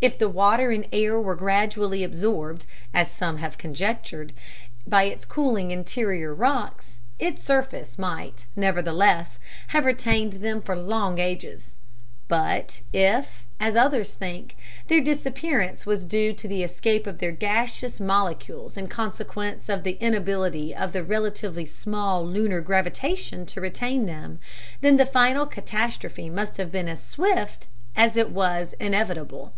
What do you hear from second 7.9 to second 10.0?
might, nevertheless, have